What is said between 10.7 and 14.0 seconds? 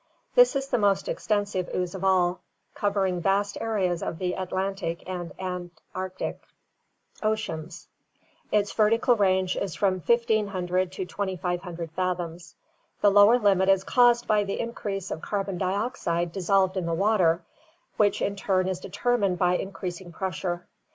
to 2500 fathoms. The lower limit is